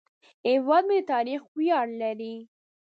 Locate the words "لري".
2.01-2.35